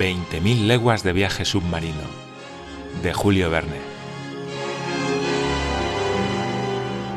20.000 0.00 0.66
leguas 0.66 1.02
de 1.02 1.12
viaje 1.12 1.44
submarino, 1.44 2.00
de 3.02 3.12
Julio 3.12 3.50
Verne. 3.50 3.76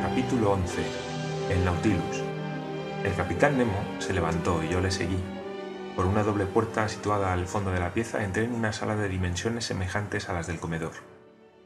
Capítulo 0.01 0.51
11. 0.51 0.81
El 1.49 1.63
Nautilus. 1.63 2.21
El 3.05 3.15
capitán 3.15 3.57
Nemo 3.57 3.81
se 3.99 4.11
levantó 4.11 4.61
y 4.61 4.67
yo 4.67 4.81
le 4.81 4.91
seguí. 4.91 5.17
Por 5.95 6.07
una 6.07 6.23
doble 6.23 6.45
puerta 6.45 6.89
situada 6.89 7.31
al 7.31 7.47
fondo 7.47 7.71
de 7.71 7.79
la 7.79 7.93
pieza 7.93 8.21
entré 8.21 8.43
en 8.43 8.53
una 8.53 8.73
sala 8.73 8.97
de 8.97 9.07
dimensiones 9.07 9.63
semejantes 9.63 10.27
a 10.27 10.33
las 10.33 10.47
del 10.47 10.59
comedor. 10.59 10.91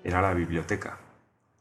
Era 0.04 0.22
la 0.22 0.36
biblioteca. 0.36 1.00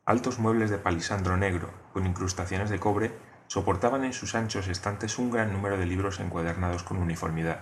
Altos 0.05 0.39
muebles 0.39 0.69
de 0.69 0.77
palisandro 0.77 1.39
negro, 1.39 1.71
con 1.95 2.05
incrustaciones 2.05 2.69
de 2.69 2.79
cobre, 2.79 3.13
soportaban 3.47 4.05
en 4.05 4.13
sus 4.13 4.35
anchos 4.35 4.69
estantes 4.69 5.19
un 5.19 5.31
gran 5.31 5.51
número 5.55 5.79
de 5.79 5.87
libros 5.87 6.21
encuadernados 6.21 6.83
con 6.83 6.99
uniformidad. 6.99 7.61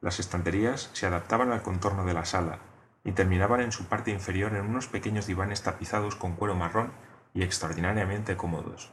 Las 0.00 0.18
estanterías 0.18 0.90
se 0.94 1.06
adaptaban 1.06 1.52
al 1.52 1.62
contorno 1.62 2.06
de 2.06 2.14
la 2.14 2.24
sala 2.24 2.58
y 3.04 3.12
terminaban 3.12 3.60
en 3.60 3.72
su 3.72 3.86
parte 3.86 4.10
inferior 4.10 4.54
en 4.54 4.66
unos 4.66 4.86
pequeños 4.86 5.26
divanes 5.26 5.62
tapizados 5.62 6.16
con 6.16 6.36
cuero 6.36 6.54
marrón 6.54 6.92
y 7.34 7.42
extraordinariamente 7.42 8.36
cómodos. 8.36 8.92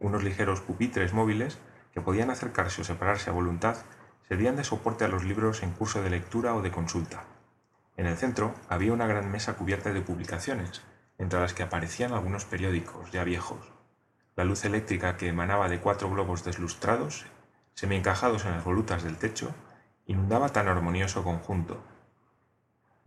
Unos 0.00 0.24
ligeros 0.24 0.60
pupitres 0.60 1.12
móviles, 1.12 1.58
que 1.92 2.00
podían 2.00 2.30
acercarse 2.30 2.80
o 2.80 2.84
separarse 2.84 3.30
a 3.30 3.32
voluntad, 3.32 3.76
servían 4.28 4.56
de 4.56 4.64
soporte 4.64 5.04
a 5.04 5.08
los 5.08 5.24
libros 5.24 5.62
en 5.62 5.70
curso 5.70 6.02
de 6.02 6.10
lectura 6.10 6.54
o 6.54 6.62
de 6.62 6.72
consulta. 6.72 7.24
En 7.96 8.06
el 8.06 8.16
centro 8.16 8.54
había 8.68 8.92
una 8.92 9.06
gran 9.06 9.30
mesa 9.30 9.54
cubierta 9.54 9.92
de 9.92 10.00
publicaciones, 10.00 10.82
entre 11.18 11.38
las 11.38 11.54
que 11.54 11.62
aparecían 11.62 12.12
algunos 12.12 12.44
periódicos 12.44 13.12
ya 13.12 13.22
viejos. 13.22 13.72
La 14.34 14.44
luz 14.44 14.64
eléctrica 14.64 15.16
que 15.16 15.28
emanaba 15.28 15.68
de 15.68 15.78
cuatro 15.78 16.10
globos 16.10 16.42
deslustrados, 16.42 17.26
semi-encajados 17.74 18.44
en 18.44 18.52
las 18.52 18.64
volutas 18.64 19.04
del 19.04 19.16
techo, 19.16 19.54
inundaba 20.06 20.50
tan 20.50 20.68
armonioso 20.68 21.24
conjunto. 21.24 21.82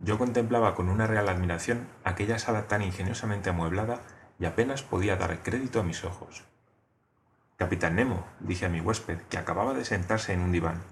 Yo 0.00 0.18
contemplaba 0.18 0.74
con 0.74 0.88
una 0.88 1.06
real 1.06 1.28
admiración 1.28 1.88
aquella 2.04 2.38
sala 2.38 2.68
tan 2.68 2.82
ingeniosamente 2.82 3.50
amueblada 3.50 4.00
y 4.38 4.44
apenas 4.44 4.82
podía 4.82 5.16
dar 5.16 5.42
crédito 5.42 5.80
a 5.80 5.82
mis 5.84 6.04
ojos. 6.04 6.44
Capitán 7.56 7.96
Nemo, 7.96 8.24
dije 8.38 8.66
a 8.66 8.68
mi 8.68 8.80
huésped, 8.80 9.18
que 9.28 9.38
acababa 9.38 9.74
de 9.74 9.84
sentarse 9.84 10.32
en 10.32 10.40
un 10.40 10.52
diván. 10.52 10.82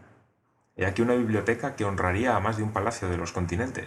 He 0.74 0.84
aquí 0.84 1.02
una 1.02 1.14
biblioteca 1.14 1.76
que 1.76 1.84
honraría 1.84 2.36
a 2.36 2.40
más 2.40 2.56
de 2.56 2.64
un 2.64 2.72
palacio 2.72 3.08
de 3.08 3.16
los 3.16 3.32
continentes, 3.32 3.86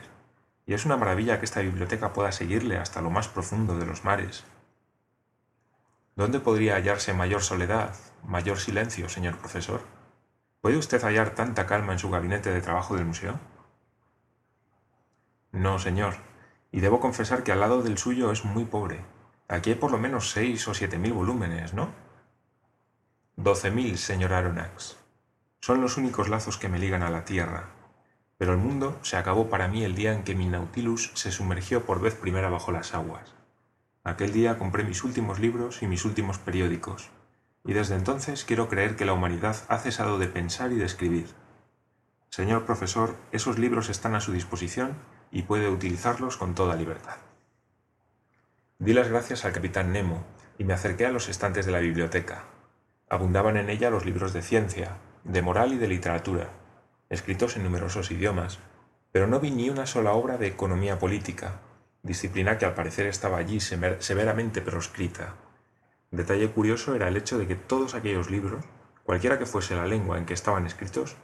y 0.65 0.73
es 0.73 0.85
una 0.85 0.95
maravilla 0.95 1.39
que 1.39 1.45
esta 1.45 1.59
biblioteca 1.59 2.13
pueda 2.13 2.31
seguirle 2.31 2.77
hasta 2.77 3.01
lo 3.01 3.09
más 3.09 3.27
profundo 3.27 3.77
de 3.77 3.85
los 3.85 4.05
mares. 4.05 4.45
¿Dónde 6.15 6.39
podría 6.39 6.75
hallarse 6.75 7.13
mayor 7.13 7.41
soledad, 7.41 7.95
mayor 8.23 8.59
silencio, 8.59 9.09
señor 9.09 9.37
profesor? 9.37 9.98
¿Puede 10.61 10.77
usted 10.77 11.01
hallar 11.01 11.35
tanta 11.35 11.65
calma 11.65 11.93
en 11.93 11.99
su 11.99 12.09
gabinete 12.09 12.51
de 12.51 12.61
trabajo 12.61 12.95
del 12.95 13.05
museo? 13.05 13.39
No, 15.53 15.79
señor, 15.79 16.15
y 16.71 16.81
debo 16.81 16.99
confesar 16.99 17.43
que 17.43 17.53
al 17.53 17.61
lado 17.61 17.81
del 17.81 17.97
suyo 17.97 18.31
es 18.31 18.43
muy 18.43 18.65
pobre. 18.65 19.05
Aquí 19.47 19.69
hay 19.69 19.77
por 19.77 19.91
lo 19.91 19.97
menos 19.97 20.31
seis 20.31 20.67
o 20.67 20.73
siete 20.73 20.97
mil 20.97 21.13
volúmenes, 21.13 21.73
¿no? 21.73 21.89
Doce 23.37 23.71
mil, 23.71 23.97
señor 23.97 24.33
Aronnax. 24.33 24.97
Son 25.61 25.81
los 25.81 25.95
únicos 25.95 26.27
lazos 26.27 26.57
que 26.57 26.67
me 26.67 26.77
ligan 26.77 27.03
a 27.03 27.09
la 27.09 27.23
tierra. 27.23 27.69
Pero 28.37 28.51
el 28.51 28.57
mundo 28.57 28.99
se 29.01 29.15
acabó 29.15 29.49
para 29.49 29.69
mí 29.69 29.83
el 29.83 29.95
día 29.95 30.13
en 30.13 30.23
que 30.23 30.35
mi 30.35 30.47
Nautilus 30.47 31.11
se 31.15 31.31
sumergió 31.31 31.85
por 31.85 32.01
vez 32.01 32.15
primera 32.15 32.49
bajo 32.49 32.71
las 32.71 32.93
aguas. 32.93 33.33
Aquel 34.03 34.33
día 34.33 34.57
compré 34.57 34.83
mis 34.83 35.03
últimos 35.03 35.39
libros 35.39 35.81
y 35.83 35.87
mis 35.87 36.05
últimos 36.05 36.37
periódicos, 36.37 37.11
y 37.65 37.73
desde 37.73 37.95
entonces 37.95 38.45
quiero 38.45 38.69
creer 38.69 38.95
que 38.95 39.05
la 39.05 39.13
humanidad 39.13 39.57
ha 39.67 39.77
cesado 39.77 40.17
de 40.17 40.27
pensar 40.27 40.71
y 40.71 40.75
de 40.75 40.85
escribir. 40.85 41.27
Señor 42.29 42.65
profesor, 42.65 43.15
esos 43.31 43.59
libros 43.59 43.89
están 43.89 44.15
a 44.15 44.21
su 44.21 44.31
disposición 44.31 44.95
y 45.31 45.43
puede 45.43 45.69
utilizarlos 45.69 46.37
con 46.37 46.55
toda 46.55 46.75
libertad. 46.75 47.17
Di 48.77 48.93
las 48.93 49.09
gracias 49.09 49.45
al 49.45 49.51
capitán 49.51 49.91
Nemo 49.91 50.23
y 50.57 50.63
me 50.63 50.73
acerqué 50.73 51.05
a 51.05 51.11
los 51.11 51.27
estantes 51.27 51.65
de 51.65 51.71
la 51.71 51.79
biblioteca. 51.79 52.45
Abundaban 53.09 53.57
en 53.57 53.69
ella 53.69 53.89
los 53.89 54.05
libros 54.05 54.33
de 54.33 54.41
ciencia, 54.41 54.97
de 55.23 55.41
moral 55.41 55.73
y 55.73 55.77
de 55.77 55.87
literatura, 55.87 56.49
escritos 57.09 57.57
en 57.57 57.63
numerosos 57.63 58.11
idiomas, 58.11 58.59
pero 59.11 59.27
no 59.27 59.39
vi 59.39 59.51
ni 59.51 59.69
una 59.69 59.85
sola 59.85 60.13
obra 60.13 60.37
de 60.37 60.47
economía 60.47 60.99
política, 60.99 61.59
disciplina 62.03 62.57
que 62.57 62.65
al 62.65 62.75
parecer 62.75 63.07
estaba 63.07 63.37
allí 63.37 63.59
severamente 63.59 64.61
proscrita. 64.61 65.35
Detalle 66.11 66.51
curioso 66.51 66.95
era 66.95 67.07
el 67.07 67.17
hecho 67.17 67.37
de 67.37 67.47
que 67.47 67.55
todos 67.55 67.93
aquellos 67.93 68.31
libros, 68.31 68.65
cualquiera 69.03 69.37
que 69.37 69.45
fuese 69.45 69.75
la 69.75 69.85
lengua 69.85 70.17
en 70.17 70.25
que 70.25 70.33
estaban 70.33 70.65
escritos, 70.65 71.15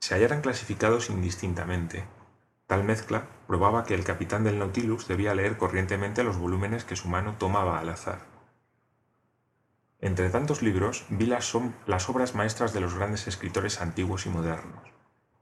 se 0.00 0.14
hallaran 0.14 0.40
clasificados 0.40 1.10
indistintamente. 1.10 2.04
Tal 2.66 2.82
mezcla 2.82 3.28
probaba 3.46 3.84
que 3.84 3.94
el 3.94 4.02
capitán 4.02 4.44
del 4.44 4.58
Nautilus 4.58 5.06
debía 5.06 5.34
leer 5.34 5.56
corrientemente 5.56 6.24
los 6.24 6.36
volúmenes 6.36 6.84
que 6.84 6.96
su 6.96 7.08
mano 7.08 7.36
tomaba 7.38 7.78
al 7.78 7.88
azar. 7.88 8.20
Entre 10.00 10.30
tantos 10.30 10.62
libros 10.62 11.04
vi 11.08 11.26
las, 11.26 11.52
las 11.86 12.08
obras 12.08 12.34
maestras 12.34 12.72
de 12.72 12.80
los 12.80 12.94
grandes 12.94 13.28
escritores 13.28 13.80
antiguos 13.80 14.26
y 14.26 14.30
modernos, 14.30 14.82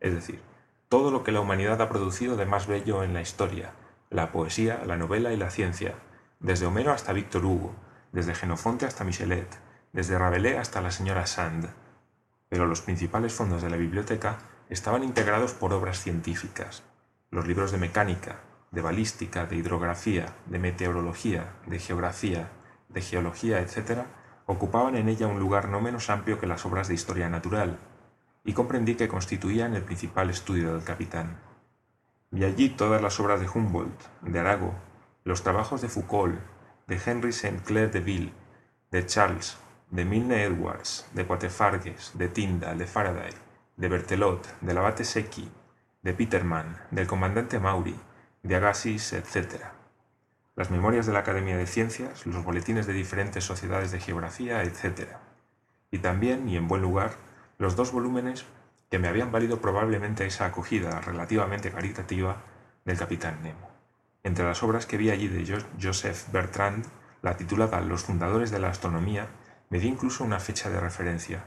es 0.00 0.12
decir, 0.12 0.42
todo 0.90 1.10
lo 1.10 1.24
que 1.24 1.32
la 1.32 1.40
humanidad 1.40 1.80
ha 1.80 1.88
producido 1.88 2.36
de 2.36 2.44
más 2.44 2.66
bello 2.66 3.02
en 3.02 3.14
la 3.14 3.22
historia, 3.22 3.72
la 4.10 4.32
poesía, 4.32 4.82
la 4.84 4.98
novela 4.98 5.32
y 5.32 5.38
la 5.38 5.50
ciencia, 5.50 5.94
desde 6.40 6.66
Homero 6.66 6.92
hasta 6.92 7.14
Víctor 7.14 7.46
Hugo, 7.46 7.74
desde 8.12 8.34
Genofonte 8.34 8.86
hasta 8.86 9.04
Michelet, 9.04 9.58
desde 9.92 10.18
Rabelais 10.18 10.58
hasta 10.58 10.80
la 10.80 10.90
señora 10.90 11.26
Sand. 11.26 11.68
Pero 12.48 12.66
los 12.66 12.80
principales 12.80 13.32
fondos 13.32 13.62
de 13.62 13.70
la 13.70 13.76
biblioteca 13.76 14.38
estaban 14.68 15.04
integrados 15.04 15.52
por 15.52 15.72
obras 15.72 16.00
científicas, 16.00 16.82
los 17.30 17.46
libros 17.46 17.72
de 17.72 17.78
mecánica, 17.78 18.40
de 18.70 18.82
balística, 18.82 19.46
de 19.46 19.56
hidrografía, 19.56 20.34
de 20.46 20.58
meteorología, 20.58 21.54
de 21.66 21.78
geografía, 21.78 22.50
de 22.88 23.02
geología, 23.02 23.60
etc., 23.60 24.02
ocupaban 24.46 24.96
en 24.96 25.08
ella 25.08 25.26
un 25.26 25.38
lugar 25.38 25.68
no 25.68 25.80
menos 25.80 26.10
amplio 26.10 26.38
que 26.38 26.46
las 26.46 26.64
obras 26.66 26.88
de 26.88 26.94
historia 26.94 27.28
natural, 27.28 27.78
y 28.44 28.52
comprendí 28.52 28.94
que 28.94 29.08
constituían 29.08 29.74
el 29.74 29.82
principal 29.82 30.30
estudio 30.30 30.72
del 30.72 30.84
capitán. 30.84 31.38
Vi 32.30 32.44
allí 32.44 32.70
todas 32.70 33.02
las 33.02 33.18
obras 33.20 33.40
de 33.40 33.48
Humboldt, 33.48 34.00
de 34.22 34.38
Arago, 34.38 34.74
los 35.24 35.42
trabajos 35.42 35.82
de 35.82 35.88
Foucault, 35.88 36.38
de 36.90 37.00
Henry 37.06 37.30
St. 37.30 37.60
Clair 37.64 37.92
de 37.92 38.00
Ville, 38.00 38.32
de 38.90 39.06
Charles, 39.06 39.56
de 39.90 40.04
Milne 40.04 40.42
Edwards, 40.42 41.06
de 41.14 41.24
Quatefarges, 41.24 42.10
de 42.14 42.26
Tyndall, 42.26 42.78
de 42.78 42.86
Faraday, 42.88 43.32
de 43.76 43.88
Berthelot, 43.88 44.44
de 44.60 44.74
Labate 44.74 45.04
Secchi, 45.04 45.48
de 46.02 46.12
Peterman, 46.14 46.76
del 46.90 47.06
comandante 47.06 47.60
Maury, 47.60 47.94
de 48.42 48.56
Agassiz, 48.56 49.12
etc. 49.12 49.66
Las 50.56 50.72
memorias 50.72 51.06
de 51.06 51.12
la 51.12 51.20
Academia 51.20 51.56
de 51.56 51.68
Ciencias, 51.68 52.26
los 52.26 52.42
boletines 52.42 52.88
de 52.88 52.92
diferentes 52.92 53.44
sociedades 53.44 53.92
de 53.92 54.00
geografía, 54.00 54.64
etc. 54.64 55.10
Y 55.92 55.98
también, 55.98 56.48
y 56.48 56.56
en 56.56 56.66
buen 56.66 56.82
lugar, 56.82 57.12
los 57.58 57.76
dos 57.76 57.92
volúmenes 57.92 58.46
que 58.90 58.98
me 58.98 59.06
habían 59.06 59.30
valido 59.30 59.60
probablemente 59.60 60.26
esa 60.26 60.46
acogida 60.46 61.00
relativamente 61.02 61.70
caritativa 61.70 62.42
del 62.84 62.98
capitán 62.98 63.44
Nemo. 63.44 63.69
Entre 64.22 64.44
las 64.44 64.62
obras 64.62 64.84
que 64.84 64.98
vi 64.98 65.10
allí 65.10 65.28
de 65.28 65.64
Joseph 65.80 66.30
Bertrand, 66.30 66.84
la 67.22 67.36
titulada 67.36 67.80
Los 67.80 68.04
fundadores 68.04 68.50
de 68.50 68.58
la 68.58 68.68
astronomía, 68.68 69.28
me 69.70 69.78
di 69.78 69.88
incluso 69.88 70.24
una 70.24 70.40
fecha 70.40 70.68
de 70.68 70.80
referencia. 70.80 71.44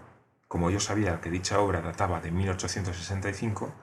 Como 0.47 0.69
yo 0.71 0.79
sabía 0.79 1.21
que 1.21 1.29
dicha 1.29 1.59
obra 1.59 1.81
databa 1.81 2.19
de 2.19 2.31
1865, 2.31 3.73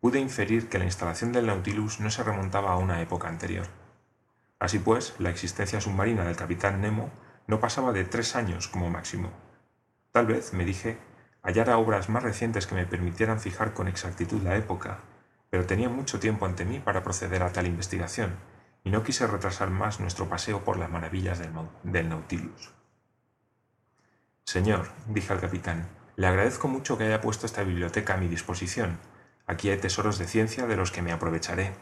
pude 0.00 0.18
inferir 0.18 0.68
que 0.68 0.78
la 0.78 0.84
instalación 0.84 1.32
del 1.32 1.46
Nautilus 1.46 2.00
no 2.00 2.10
se 2.10 2.24
remontaba 2.24 2.72
a 2.72 2.78
una 2.78 3.00
época 3.02 3.28
anterior. 3.28 3.66
Así 4.58 4.78
pues, 4.78 5.14
la 5.18 5.30
existencia 5.30 5.80
submarina 5.80 6.24
del 6.24 6.36
capitán 6.36 6.80
Nemo 6.80 7.10
no 7.46 7.60
pasaba 7.60 7.92
de 7.92 8.04
tres 8.04 8.34
años 8.34 8.68
como 8.68 8.90
máximo. 8.90 9.30
Tal 10.12 10.26
vez, 10.26 10.52
me 10.52 10.64
dije, 10.64 10.98
hallara 11.42 11.78
obras 11.78 12.08
más 12.08 12.22
recientes 12.22 12.66
que 12.66 12.74
me 12.74 12.86
permitieran 12.86 13.40
fijar 13.40 13.74
con 13.74 13.86
exactitud 13.88 14.42
la 14.42 14.56
época, 14.56 14.98
pero 15.50 15.66
tenía 15.66 15.88
mucho 15.88 16.20
tiempo 16.20 16.46
ante 16.46 16.64
mí 16.64 16.78
para 16.78 17.02
proceder 17.02 17.42
a 17.42 17.52
tal 17.52 17.66
investigación, 17.66 18.36
y 18.84 18.90
no 18.90 19.02
quise 19.02 19.26
retrasar 19.26 19.70
más 19.70 20.00
nuestro 20.00 20.28
paseo 20.28 20.64
por 20.64 20.78
las 20.78 20.90
maravillas 20.90 21.38
del, 21.38 22.08
Nautilus. 22.08 22.70
Señor, 24.44 24.88
dije 25.08 25.32
al 25.32 25.40
capitán, 25.40 25.88
le 26.16 26.26
agradezco 26.26 26.68
mucho 26.68 26.96
que 26.96 27.04
haya 27.04 27.20
puesto 27.20 27.46
esta 27.46 27.62
biblioteca 27.62 28.14
a 28.14 28.16
mi 28.16 28.28
disposición. 28.28 28.98
Aquí 29.46 29.68
hay 29.70 29.78
tesoros 29.78 30.18
de 30.18 30.26
ciencia 30.26 30.66
de 30.66 30.76
los 30.76 30.92
que 30.92 31.02
me 31.02 31.12
aprovecharé. 31.12 31.72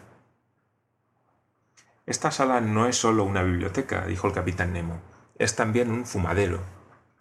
Esta 2.06 2.30
sala 2.30 2.60
no 2.60 2.86
es 2.86 2.96
solo 2.96 3.24
una 3.24 3.42
biblioteca, 3.42 4.06
dijo 4.06 4.26
el 4.26 4.32
capitán 4.32 4.72
Nemo, 4.72 5.00
es 5.38 5.54
también 5.54 5.90
un 5.90 6.06
fumadero. 6.06 6.62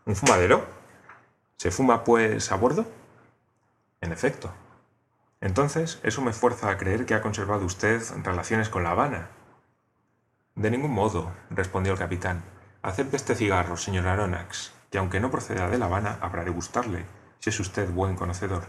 ¿Un 0.05 0.15
fumadero? 0.15 0.65
¿Se 1.57 1.71
fuma, 1.71 2.03
pues, 2.03 2.51
a 2.51 2.55
bordo? 2.55 2.85
En 3.99 4.11
efecto. 4.11 4.53
Entonces, 5.39 5.99
eso 6.03 6.21
me 6.21 6.33
fuerza 6.33 6.69
a 6.69 6.77
creer 6.77 7.05
que 7.05 7.13
ha 7.13 7.21
conservado 7.21 7.65
usted 7.65 8.01
relaciones 8.23 8.69
con 8.69 8.83
La 8.83 8.91
Habana. 8.91 9.29
De 10.55 10.71
ningún 10.71 10.91
modo, 10.91 11.31
respondió 11.51 11.93
el 11.93 11.99
capitán. 11.99 12.43
Acepte 12.81 13.15
este 13.15 13.35
cigarro, 13.35 13.77
señor 13.77 14.07
Aronnax, 14.07 14.73
que 14.89 14.97
aunque 14.97 15.19
no 15.19 15.29
proceda 15.29 15.69
de 15.69 15.77
La 15.77 15.85
Habana, 15.85 16.17
habrá 16.21 16.43
de 16.43 16.49
gustarle, 16.49 17.05
si 17.39 17.51
es 17.51 17.59
usted 17.59 17.89
buen 17.91 18.15
conocedor. 18.15 18.63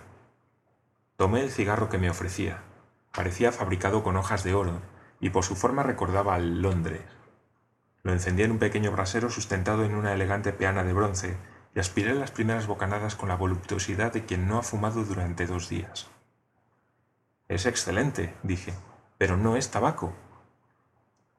Tomé 1.17 1.41
el 1.41 1.51
cigarro 1.51 1.89
que 1.89 1.99
me 1.99 2.11
ofrecía. 2.11 2.63
Parecía 3.15 3.51
fabricado 3.51 4.03
con 4.03 4.17
hojas 4.17 4.45
de 4.45 4.55
oro 4.55 4.83
y 5.21 5.31
por 5.31 5.45
su 5.45 5.57
forma 5.57 5.83
recordaba 5.83 6.35
al 6.35 6.61
Londres. 6.61 7.03
Lo 8.03 8.13
encendí 8.13 8.43
en 8.43 8.53
un 8.53 8.59
pequeño 8.59 8.93
brasero 8.93 9.31
sustentado 9.31 9.85
en 9.85 9.95
una 9.95 10.13
elegante 10.13 10.53
peana 10.53 10.85
de 10.85 10.93
bronce 10.93 11.37
y 11.75 11.81
aspiré 11.81 12.15
las 12.15 12.31
primeras 12.31 12.67
bocanadas 12.67 13.17
con 13.17 13.29
la 13.29 13.37
voluptuosidad 13.37 14.13
de 14.13 14.25
quien 14.25 14.47
no 14.47 14.59
ha 14.59 14.63
fumado 14.63 15.05
durante 15.05 15.47
dos 15.47 15.69
días. 15.69 16.09
Es 17.49 17.65
excelente, 17.65 18.35
dije, 18.43 18.75
pero 19.17 19.39
no 19.39 19.57
es 19.57 19.71
tabaco. 19.71 20.13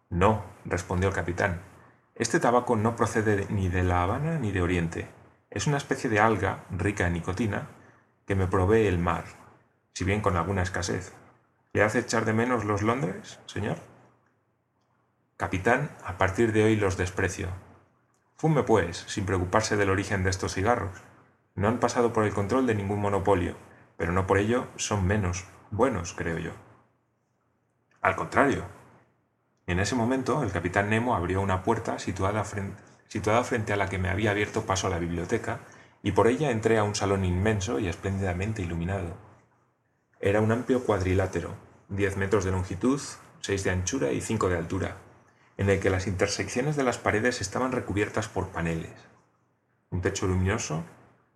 No, 0.09 0.43
respondió 0.65 1.09
el 1.09 1.13
capitán. 1.13 1.61
Este 2.15 2.39
tabaco 2.39 2.75
no 2.75 2.95
procede 2.95 3.45
ni 3.51 3.69
de 3.69 3.83
La 3.83 4.01
Habana 4.01 4.39
ni 4.39 4.51
de 4.51 4.63
Oriente. 4.63 5.07
Es 5.51 5.67
una 5.67 5.77
especie 5.77 6.09
de 6.09 6.19
alga 6.19 6.65
rica 6.71 7.05
en 7.05 7.13
nicotina 7.13 7.67
que 8.25 8.33
me 8.33 8.47
provee 8.47 8.87
el 8.87 8.97
mar, 8.97 9.25
si 9.93 10.03
bien 10.03 10.21
con 10.21 10.35
alguna 10.35 10.63
escasez. 10.63 11.13
¿Le 11.73 11.83
hace 11.83 11.99
echar 11.99 12.25
de 12.25 12.33
menos 12.33 12.65
los 12.65 12.81
Londres, 12.81 13.39
señor? 13.45 13.77
Capitán, 15.37 15.91
a 16.03 16.17
partir 16.17 16.53
de 16.53 16.63
hoy 16.63 16.75
los 16.75 16.97
desprecio. 16.97 17.49
Fume, 18.35 18.63
pues, 18.63 18.97
sin 19.07 19.27
preocuparse 19.27 19.77
del 19.77 19.91
origen 19.91 20.23
de 20.23 20.31
estos 20.31 20.55
cigarros. 20.55 20.97
No 21.53 21.67
han 21.67 21.79
pasado 21.79 22.13
por 22.13 22.25
el 22.25 22.33
control 22.33 22.65
de 22.65 22.73
ningún 22.73 22.99
monopolio, 22.99 23.55
pero 23.95 24.11
no 24.11 24.25
por 24.25 24.39
ello 24.39 24.67
son 24.75 25.05
menos 25.05 25.45
buenos, 25.71 26.13
creo 26.13 26.37
yo. 26.37 26.51
Al 28.01 28.15
contrario. 28.15 28.63
En 29.67 29.79
ese 29.79 29.95
momento, 29.95 30.41
el 30.43 30.51
capitán 30.51 30.89
Nemo 30.89 31.15
abrió 31.15 31.41
una 31.41 31.63
puerta 31.63 31.99
situada 31.99 32.43
frente, 32.43 32.81
situada 33.07 33.43
frente 33.43 33.73
a 33.73 33.77
la 33.77 33.89
que 33.89 33.97
me 33.97 34.09
había 34.09 34.31
abierto 34.31 34.65
paso 34.65 34.87
a 34.87 34.89
la 34.89 34.99
biblioteca, 34.99 35.59
y 36.01 36.11
por 36.13 36.27
ella 36.27 36.51
entré 36.51 36.77
a 36.77 36.83
un 36.83 36.95
salón 36.95 37.25
inmenso 37.25 37.79
y 37.79 37.87
espléndidamente 37.87 38.61
iluminado. 38.61 39.17
Era 40.19 40.41
un 40.41 40.51
amplio 40.51 40.83
cuadrilátero, 40.83 41.53
diez 41.89 42.17
metros 42.17 42.45
de 42.45 42.51
longitud, 42.51 43.01
seis 43.41 43.63
de 43.63 43.71
anchura 43.71 44.11
y 44.11 44.21
cinco 44.21 44.49
de 44.49 44.57
altura, 44.57 44.97
en 45.57 45.69
el 45.69 45.79
que 45.79 45.89
las 45.89 46.07
intersecciones 46.07 46.75
de 46.75 46.83
las 46.83 46.97
paredes 46.97 47.41
estaban 47.41 47.71
recubiertas 47.71 48.27
por 48.27 48.49
paneles. 48.49 48.93
Un 49.89 50.01
techo 50.01 50.25
luminoso, 50.25 50.83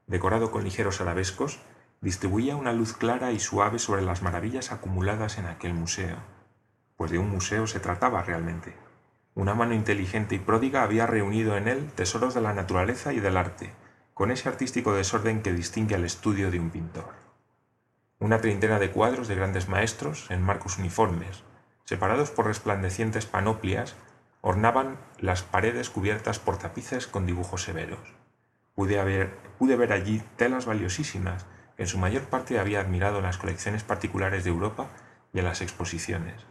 decorado 0.08 0.52
con 0.52 0.64
ligeros 0.64 1.02
arabescos, 1.02 1.60
distribuía 2.04 2.58
una 2.58 2.74
luz 2.74 2.98
clara 2.98 3.32
y 3.32 3.40
suave 3.40 3.80
sobre 3.80 4.02
las 4.02 4.22
maravillas 4.22 4.74
acumuladas 4.74 5.38
en 5.38 5.46
aquel 5.46 5.74
museo, 5.74 6.18
pues 6.98 7.12
de 7.12 7.18
un 7.18 7.30
museo 7.30 7.66
se 7.66 7.80
trataba 7.80 8.22
realmente. 8.22 8.76
Una 9.36 9.56
mano 9.56 9.74
inteligente 9.74 10.36
y 10.36 10.40
pródiga 10.40 10.84
había 10.84 11.08
reunido 11.08 11.56
en 11.56 11.70
él 11.70 11.90
tesoros 11.96 12.34
de 12.34 12.42
la 12.42 12.54
naturaleza 12.54 13.14
y 13.14 13.22
del 13.22 13.38
arte, 13.38 13.74
con 14.14 14.32
ese 14.32 14.50
artístico 14.50 14.94
desorden 14.94 15.42
que 15.42 15.54
distingue 15.54 15.96
al 15.96 16.04
estudio 16.04 16.52
de 16.52 16.60
un 16.60 16.72
pintor. 16.72 17.14
Una 18.20 18.40
treintena 18.40 18.80
de 18.80 18.92
cuadros 18.92 19.30
de 19.30 19.36
grandes 19.36 19.70
maestros, 19.70 20.30
en 20.30 20.42
marcos 20.42 20.78
uniformes, 20.78 21.44
separados 21.86 22.32
por 22.32 22.48
resplandecientes 22.48 23.26
panoplias, 23.26 23.96
ornaban 24.42 24.98
las 25.20 25.44
paredes 25.44 25.90
cubiertas 25.90 26.38
por 26.38 26.58
tapices 26.58 27.08
con 27.08 27.26
dibujos 27.26 27.64
severos. 27.64 28.14
Pude, 28.76 29.32
pude 29.58 29.78
ver 29.78 29.94
allí 29.94 30.22
telas 30.36 30.66
valiosísimas 30.66 31.46
en 31.78 31.88
su 31.88 31.98
mayor 31.98 32.24
parte 32.24 32.60
había 32.60 32.82
admirado 32.82 33.22
las 33.22 33.38
colecciones 33.38 33.84
particulares 33.84 34.44
de 34.44 34.50
Europa 34.50 34.88
y 35.34 35.40
en 35.40 35.46
las 35.46 35.62
exposiciones. 35.62 36.46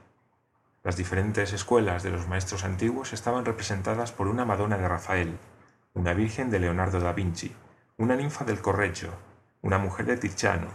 Las 0.85 0.97
diferentes 0.97 1.53
escuelas 1.53 2.03
de 2.03 2.11
los 2.11 2.27
maestros 2.27 2.65
antiguos 2.65 3.13
estaban 3.13 3.45
representadas 3.45 4.11
por 4.11 4.27
una 4.27 4.45
Madonna 4.45 4.79
de 4.79 4.89
Rafael, 4.89 5.39
una 5.95 6.13
Virgen 6.13 6.51
de 6.51 6.59
Leonardo 6.59 6.99
da 6.99 7.13
Vinci, 7.13 7.55
una 7.97 8.17
ninfa 8.17 8.45
del 8.45 8.61
Correggio, 8.61 9.11
una 9.61 9.79
mujer 9.79 10.07
de 10.07 10.17
Tiziano, 10.17 10.69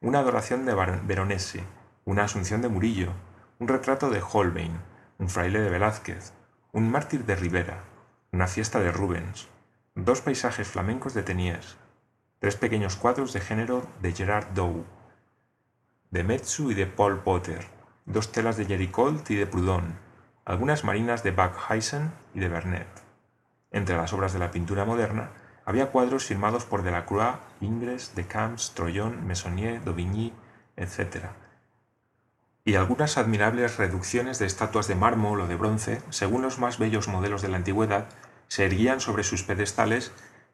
una 0.00 0.20
adoración 0.20 0.64
de 0.64 0.74
Veronese, 1.04 1.64
una 2.04 2.24
Asunción 2.24 2.62
de 2.62 2.68
Murillo, 2.68 3.12
un 3.58 3.68
retrato 3.68 4.08
de 4.08 4.22
Holbein, 4.22 4.80
un 5.18 5.28
fraile 5.28 5.60
de 5.60 5.68
Velázquez, 5.68 6.32
un 6.72 6.90
mártir 6.90 7.26
de 7.26 7.36
Rivera, 7.36 7.84
una 8.32 8.46
fiesta 8.46 8.80
de 8.80 8.90
Rubens, 8.90 9.48
dos 9.94 10.22
paisajes 10.22 10.66
flamencos 10.66 11.12
de 11.12 11.22
Teniers, 11.22 11.76
tres 12.42 12.56
pequeños 12.56 12.96
cuadros 12.96 13.32
de 13.32 13.40
género 13.40 13.86
de 14.00 14.10
Gerard 14.10 14.48
Dow, 14.52 14.84
de 16.10 16.24
Metsu 16.24 16.72
y 16.72 16.74
de 16.74 16.86
Paul 16.88 17.20
Potter, 17.20 17.68
dos 18.04 18.32
telas 18.32 18.56
de 18.56 18.64
Jericolt 18.64 19.30
y 19.30 19.36
de 19.36 19.46
Proudhon, 19.46 19.96
algunas 20.44 20.82
marinas 20.82 21.22
de 21.22 21.30
Backhuysen 21.30 22.10
y 22.34 22.40
de 22.40 22.48
Vernet. 22.48 22.88
Entre 23.70 23.96
las 23.96 24.12
obras 24.12 24.32
de 24.32 24.40
la 24.40 24.50
pintura 24.50 24.84
moderna 24.84 25.30
había 25.64 25.92
cuadros 25.92 26.24
firmados 26.24 26.64
por 26.64 26.82
Delacroix, 26.82 27.38
Ingres, 27.60 28.12
Camps, 28.26 28.72
Troyon, 28.74 29.24
Meissonier, 29.24 29.84
Daubigny, 29.84 30.32
etc., 30.76 31.26
y 32.64 32.74
algunas 32.74 33.18
admirables 33.18 33.76
reducciones 33.76 34.40
de 34.40 34.46
estatuas 34.46 34.88
de 34.88 34.96
mármol 34.96 35.42
o 35.42 35.46
de 35.46 35.54
bronce, 35.54 36.02
según 36.10 36.42
los 36.42 36.58
más 36.58 36.78
bellos 36.78 37.06
modelos 37.06 37.40
de 37.40 37.48
la 37.48 37.58
antigüedad, 37.58 38.08
se 38.48 38.64
erguían 38.64 39.00
sobre 39.00 39.22
sus 39.22 39.44
pedestales 39.44 40.12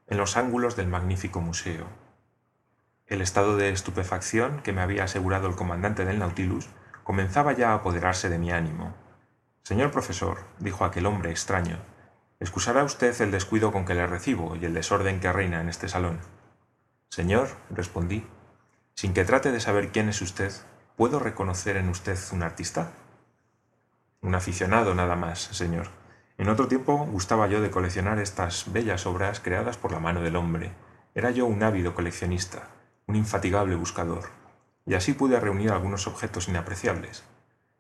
en 0.08 0.19
los 0.19 0.37
ángulos 0.37 0.76
del 0.76 0.88
magnífico 0.88 1.40
museo. 1.40 1.87
El 3.06 3.20
estado 3.20 3.56
de 3.56 3.70
estupefacción 3.70 4.60
que 4.62 4.72
me 4.72 4.81
había 4.81 5.05
asegurado 5.05 5.49
el 5.49 5.56
comandante 5.56 6.05
del 6.05 6.19
Nautilus 6.19 6.69
comenzaba 7.05 7.52
ya 7.52 7.70
a 7.70 7.75
apoderarse 7.75 8.28
de 8.28 8.38
mi 8.38 8.50
ánimo. 8.50 8.94
Señor 9.62 9.90
profesor, 9.90 10.38
dijo 10.58 10.84
aquel 10.84 11.06
hombre 11.06 11.31
extraño, 11.31 11.78
excusará 12.40 12.84
usted 12.84 13.19
el 13.20 13.31
descuido 13.31 13.72
con 13.72 13.84
que 13.84 13.94
le 13.94 14.06
recibo 14.06 14.56
y 14.56 14.64
el 14.64 14.75
desorden 14.75 15.20
que 15.20 15.32
reina 15.32 15.60
en 15.60 15.69
este 15.69 15.88
salón. 15.88 16.20
Señor, 17.08 17.49
respondí, 17.70 18.26
sin 18.94 19.14
que 19.14 19.25
trate 19.25 19.52
de 19.52 19.61
saber 19.61 19.90
quién 19.90 20.08
es 20.08 20.20
usted, 20.20 20.52
¿Puedo 20.99 21.20
reconocer 21.20 21.76
en 21.76 21.90
usted 21.90 22.19
un 22.32 22.43
artista? 22.43 22.90
Un 24.20 24.34
aficionado 24.34 24.96
nada 24.96 25.14
más, 25.14 25.38
señor. 25.38 25.87
En 26.38 26.49
otro 26.49 26.69
tiempo 26.69 26.96
gustaba 27.05 27.49
yo 27.49 27.61
de 27.61 27.73
coleccionar 27.73 28.20
estas 28.20 28.73
bellas 28.73 29.06
obras 29.06 29.40
creadas 29.40 29.76
por 29.76 29.90
la 29.90 29.99
mano 29.99 30.20
del 30.20 30.37
hombre. 30.37 30.70
Era 31.17 31.32
yo 31.32 31.46
un 31.46 31.64
ávido 31.64 31.94
coleccionista, 31.94 32.69
un 33.08 33.17
infatigable 33.17 33.75
buscador, 33.75 34.31
y 34.87 34.94
así 34.94 35.14
pude 35.14 35.40
reunir 35.40 35.73
algunos 35.73 36.06
objetos 36.06 36.46
inapreciables. 36.46 37.25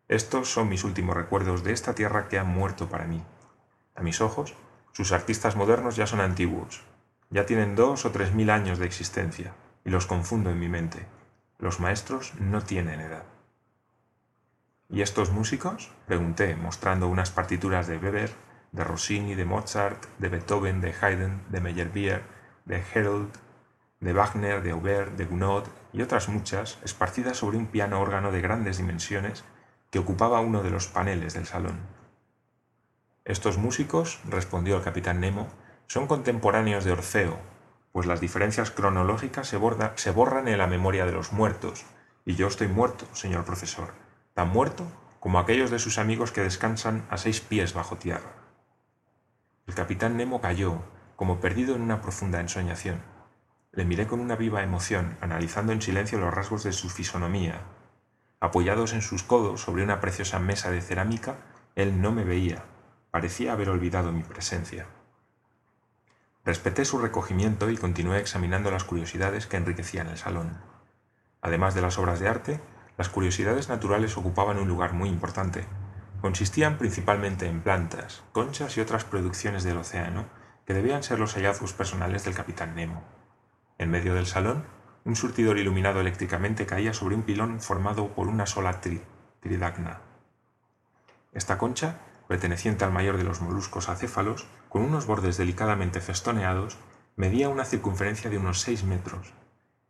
Estos 0.08 0.52
son 0.52 0.68
mis 0.68 0.82
últimos 0.82 1.14
recuerdos 1.14 1.62
de 1.62 1.72
esta 1.72 1.94
tierra 1.94 2.28
que 2.28 2.36
ha 2.36 2.42
muerto 2.42 2.88
para 2.88 3.04
mí. 3.04 3.22
A 3.94 4.02
mis 4.02 4.20
ojos, 4.20 4.56
sus 4.90 5.12
artistas 5.12 5.54
modernos 5.54 5.94
ya 5.94 6.08
son 6.08 6.20
antiguos, 6.20 6.82
ya 7.30 7.46
tienen 7.46 7.76
dos 7.76 8.06
o 8.06 8.10
tres 8.10 8.34
mil 8.34 8.50
años 8.50 8.80
de 8.80 8.86
existencia, 8.86 9.54
y 9.84 9.90
los 9.90 10.06
confundo 10.06 10.50
en 10.50 10.58
mi 10.58 10.68
mente. 10.68 11.06
Los 11.58 11.78
maestros 11.78 12.34
no 12.40 12.62
tienen 12.62 13.00
edad. 13.00 13.24
¿Y 14.88 15.02
estos 15.02 15.30
músicos? 15.30 15.92
pregunté, 16.06 16.56
mostrando 16.56 17.06
unas 17.06 17.30
partituras 17.30 17.86
de 17.86 17.98
Weber, 17.98 18.47
de 18.72 18.84
Rossini, 18.84 19.34
de 19.34 19.44
Mozart, 19.44 20.06
de 20.18 20.28
Beethoven, 20.28 20.80
de 20.80 20.94
Haydn, 21.00 21.42
de 21.48 21.60
Meyerbeer, 21.60 22.22
de 22.64 22.82
Herold, 22.94 23.30
de 24.00 24.12
Wagner, 24.12 24.62
de 24.62 24.70
Aubert, 24.70 25.16
de 25.16 25.24
Gounod 25.24 25.64
y 25.92 26.02
otras 26.02 26.28
muchas, 26.28 26.78
esparcidas 26.84 27.38
sobre 27.38 27.56
un 27.56 27.66
piano 27.66 28.00
órgano 28.00 28.30
de 28.30 28.40
grandes 28.40 28.76
dimensiones 28.78 29.44
que 29.90 29.98
ocupaba 29.98 30.40
uno 30.40 30.62
de 30.62 30.70
los 30.70 30.86
paneles 30.86 31.34
del 31.34 31.46
salón. 31.46 31.80
Estos 33.24 33.58
músicos, 33.58 34.20
respondió 34.28 34.76
el 34.76 34.82
capitán 34.82 35.20
Nemo, 35.20 35.48
son 35.86 36.06
contemporáneos 36.06 36.84
de 36.84 36.92
Orfeo, 36.92 37.38
pues 37.92 38.06
las 38.06 38.20
diferencias 38.20 38.70
cronológicas 38.70 39.48
se, 39.48 39.56
borran 39.56 40.48
en 40.48 40.58
la 40.58 40.66
memoria 40.66 41.06
de 41.06 41.12
los 41.12 41.32
muertos, 41.32 41.84
y 42.24 42.36
yo 42.36 42.46
estoy 42.46 42.68
muerto, 42.68 43.06
señor 43.14 43.44
profesor, 43.44 43.94
tan 44.34 44.50
muerto 44.50 44.84
como 45.20 45.38
aquellos 45.38 45.70
de 45.70 45.78
sus 45.78 45.98
amigos 45.98 46.30
que 46.30 46.42
descansan 46.42 47.06
a 47.10 47.16
seis 47.16 47.40
pies 47.40 47.74
bajo 47.74 47.96
tierra. 47.96 48.47
El 49.68 49.74
capitán 49.74 50.16
Nemo 50.16 50.40
cayó, 50.40 50.82
como 51.14 51.40
perdido 51.40 51.76
en 51.76 51.82
una 51.82 52.00
profunda 52.00 52.40
ensoñación. 52.40 53.02
Le 53.70 53.84
miré 53.84 54.06
con 54.06 54.18
una 54.18 54.34
viva 54.34 54.62
emoción, 54.62 55.18
analizando 55.20 55.72
en 55.72 55.82
silencio 55.82 56.18
los 56.18 56.32
rasgos 56.32 56.64
de 56.64 56.72
su 56.72 56.88
fisonomía. 56.88 57.60
Apoyados 58.40 58.94
en 58.94 59.02
sus 59.02 59.22
codos 59.22 59.60
sobre 59.60 59.82
una 59.82 60.00
preciosa 60.00 60.38
mesa 60.38 60.70
de 60.70 60.80
cerámica, 60.80 61.36
él 61.76 62.00
no 62.00 62.12
me 62.12 62.24
veía, 62.24 62.64
parecía 63.10 63.52
haber 63.52 63.68
olvidado 63.68 64.10
mi 64.10 64.22
presencia. 64.22 64.86
Respeté 66.46 66.86
su 66.86 66.98
recogimiento 66.98 67.68
y 67.68 67.76
continué 67.76 68.20
examinando 68.20 68.70
las 68.70 68.84
curiosidades 68.84 69.46
que 69.46 69.58
enriquecían 69.58 70.08
el 70.08 70.16
salón. 70.16 70.62
Además 71.42 71.74
de 71.74 71.82
las 71.82 71.98
obras 71.98 72.20
de 72.20 72.28
arte, 72.28 72.60
las 72.96 73.10
curiosidades 73.10 73.68
naturales 73.68 74.16
ocupaban 74.16 74.58
un 74.58 74.66
lugar 74.66 74.94
muy 74.94 75.10
importante. 75.10 75.66
Consistían 76.20 76.78
principalmente 76.78 77.46
en 77.46 77.60
plantas, 77.62 78.24
conchas 78.32 78.76
y 78.76 78.80
otras 78.80 79.04
producciones 79.04 79.62
del 79.62 79.78
océano, 79.78 80.26
que 80.66 80.74
debían 80.74 81.02
ser 81.02 81.18
los 81.20 81.34
hallazgos 81.34 81.72
personales 81.72 82.24
del 82.24 82.34
capitán 82.34 82.74
Nemo. 82.74 83.04
En 83.78 83.90
medio 83.90 84.14
del 84.14 84.26
salón, 84.26 84.64
un 85.04 85.16
surtidor 85.16 85.58
iluminado 85.58 86.00
eléctricamente 86.00 86.66
caía 86.66 86.92
sobre 86.92 87.14
un 87.14 87.22
pilón 87.22 87.60
formado 87.60 88.08
por 88.14 88.26
una 88.26 88.46
sola 88.46 88.80
tridacna. 89.40 90.00
Esta 91.32 91.56
concha 91.56 92.00
perteneciente 92.28 92.84
al 92.84 92.92
mayor 92.92 93.16
de 93.16 93.24
los 93.24 93.40
moluscos 93.40 93.88
acéfalos, 93.88 94.46
con 94.68 94.82
unos 94.82 95.06
bordes 95.06 95.38
delicadamente 95.38 96.00
festoneados, 96.00 96.76
medía 97.16 97.48
una 97.48 97.64
circunferencia 97.64 98.28
de 98.28 98.36
unos 98.36 98.60
seis 98.60 98.84
metros. 98.84 99.32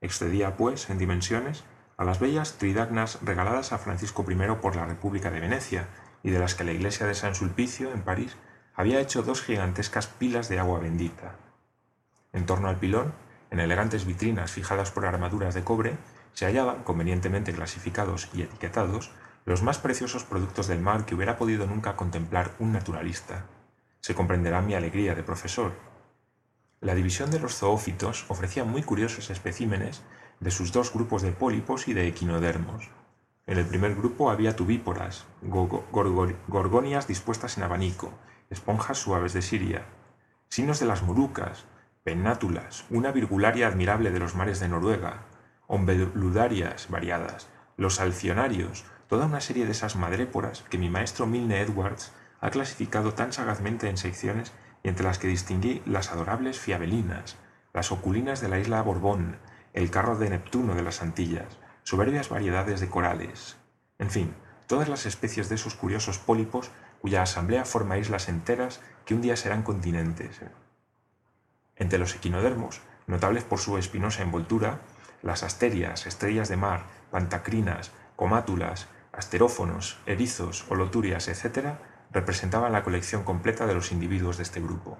Excedía, 0.00 0.56
pues, 0.56 0.88
en 0.88 0.98
dimensiones, 0.98 1.64
a 1.96 2.04
las 2.04 2.20
bellas 2.20 2.58
tridagnas 2.58 3.18
regaladas 3.22 3.72
a 3.72 3.78
Francisco 3.78 4.24
I 4.30 4.36
por 4.62 4.76
la 4.76 4.86
República 4.86 5.32
de 5.32 5.40
Venecia 5.40 5.88
y 6.22 6.30
de 6.30 6.38
las 6.38 6.54
que 6.54 6.64
la 6.64 6.72
iglesia 6.72 7.06
de 7.06 7.14
San 7.14 7.34
Sulpicio, 7.34 7.92
en 7.92 8.02
París, 8.02 8.36
había 8.74 9.00
hecho 9.00 9.22
dos 9.22 9.42
gigantescas 9.42 10.06
pilas 10.06 10.48
de 10.48 10.58
agua 10.58 10.80
bendita. 10.80 11.36
En 12.32 12.46
torno 12.46 12.68
al 12.68 12.76
pilón, 12.76 13.12
en 13.50 13.60
elegantes 13.60 14.04
vitrinas 14.04 14.52
fijadas 14.52 14.90
por 14.90 15.06
armaduras 15.06 15.54
de 15.54 15.64
cobre, 15.64 15.96
se 16.32 16.46
hallaban, 16.46 16.84
convenientemente 16.84 17.52
clasificados 17.52 18.28
y 18.32 18.42
etiquetados, 18.42 19.10
los 19.44 19.62
más 19.62 19.78
preciosos 19.78 20.24
productos 20.24 20.68
del 20.68 20.80
mar 20.80 21.06
que 21.06 21.14
hubiera 21.14 21.38
podido 21.38 21.66
nunca 21.66 21.96
contemplar 21.96 22.52
un 22.58 22.72
naturalista. 22.72 23.46
Se 24.00 24.14
comprenderá 24.14 24.60
mi 24.60 24.74
alegría 24.74 25.14
de 25.14 25.22
profesor. 25.22 25.72
La 26.80 26.94
división 26.94 27.30
de 27.30 27.40
los 27.40 27.56
zoófitos 27.56 28.26
ofrecía 28.28 28.64
muy 28.64 28.82
curiosos 28.82 29.30
especímenes 29.30 30.02
de 30.38 30.50
sus 30.50 30.70
dos 30.70 30.92
grupos 30.92 31.22
de 31.22 31.32
pólipos 31.32 31.88
y 31.88 31.94
de 31.94 32.06
equinodermos. 32.06 32.90
En 33.48 33.56
el 33.56 33.64
primer 33.64 33.94
grupo 33.94 34.30
había 34.30 34.54
tubíporas, 34.54 35.24
gorgonias 35.40 37.08
dispuestas 37.08 37.56
en 37.56 37.64
abanico, 37.64 38.12
esponjas 38.50 38.98
suaves 38.98 39.32
de 39.32 39.40
Siria, 39.40 39.86
signos 40.50 40.80
de 40.80 40.84
las 40.84 41.02
Molucas, 41.02 41.64
pennátulas, 42.04 42.84
una 42.90 43.10
virgularia 43.10 43.66
admirable 43.66 44.10
de 44.10 44.18
los 44.18 44.34
mares 44.34 44.60
de 44.60 44.68
Noruega, 44.68 45.22
ombeludarias 45.66 46.90
variadas, 46.90 47.48
los 47.78 48.00
alcionarios, 48.00 48.84
toda 49.08 49.24
una 49.24 49.40
serie 49.40 49.64
de 49.64 49.72
esas 49.72 49.96
madréporas 49.96 50.66
que 50.68 50.76
mi 50.76 50.90
maestro 50.90 51.26
Milne 51.26 51.62
Edwards 51.62 52.12
ha 52.42 52.50
clasificado 52.50 53.14
tan 53.14 53.32
sagazmente 53.32 53.88
en 53.88 53.96
secciones 53.96 54.52
y 54.82 54.90
entre 54.90 55.06
las 55.06 55.18
que 55.18 55.26
distinguí 55.26 55.80
las 55.86 56.12
adorables 56.12 56.60
fiabelinas, 56.60 57.38
las 57.72 57.92
oculinas 57.92 58.42
de 58.42 58.50
la 58.50 58.58
isla 58.58 58.82
Borbón, 58.82 59.38
el 59.72 59.90
carro 59.90 60.18
de 60.18 60.28
Neptuno 60.28 60.74
de 60.74 60.82
las 60.82 61.00
Antillas, 61.00 61.56
soberbias 61.88 62.28
variedades 62.28 62.80
de 62.80 62.90
corales, 62.90 63.56
en 63.98 64.10
fin, 64.10 64.34
todas 64.66 64.90
las 64.90 65.06
especies 65.06 65.48
de 65.48 65.54
esos 65.54 65.74
curiosos 65.74 66.18
pólipos 66.18 66.70
cuya 67.00 67.22
asamblea 67.22 67.64
forma 67.64 67.96
islas 67.96 68.28
enteras 68.28 68.82
que 69.06 69.14
un 69.14 69.22
día 69.22 69.36
serán 69.36 69.62
continentes. 69.62 70.38
Entre 71.76 71.98
los 71.98 72.14
equinodermos, 72.14 72.82
notables 73.06 73.42
por 73.42 73.58
su 73.58 73.78
espinosa 73.78 74.22
envoltura, 74.22 74.80
las 75.22 75.42
asterias, 75.42 76.06
estrellas 76.06 76.50
de 76.50 76.58
mar, 76.58 76.82
pantacrinas, 77.10 77.90
comátulas, 78.16 78.86
asterófonos, 79.10 79.98
erizos, 80.04 80.66
holoturias, 80.68 81.26
etc., 81.28 81.78
representaban 82.12 82.72
la 82.72 82.82
colección 82.82 83.24
completa 83.24 83.66
de 83.66 83.72
los 83.72 83.92
individuos 83.92 84.36
de 84.36 84.42
este 84.42 84.60
grupo. 84.60 84.98